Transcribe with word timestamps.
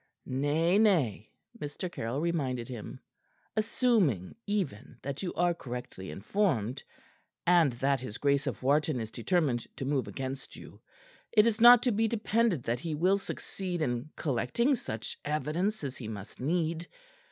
"Nay, 0.25 0.79
nay," 0.79 1.29
Mr. 1.59 1.91
Caryll 1.91 2.21
reminded 2.21 2.67
him. 2.67 2.99
"Assuming 3.55 4.33
even 4.47 4.97
that 5.03 5.21
you 5.21 5.31
are 5.35 5.53
correctly 5.53 6.09
informed, 6.09 6.81
and 7.45 7.73
that 7.73 8.01
his 8.01 8.17
Grace 8.17 8.47
of 8.47 8.63
Wharton 8.63 8.99
is 8.99 9.11
determined 9.11 9.67
to 9.77 9.85
move 9.85 10.07
against 10.07 10.55
you, 10.55 10.81
it 11.31 11.45
is 11.45 11.61
not 11.61 11.83
to 11.83 11.91
be 11.91 12.07
depended 12.07 12.63
that 12.63 12.79
he 12.79 12.95
will 12.95 13.19
succeed 13.19 13.79
in 13.79 14.09
collecting 14.15 14.73
such 14.73 15.19
evidence 15.23 15.83
as 15.83 15.97
he 15.97 16.07
must 16.07 16.39
need. 16.39 16.87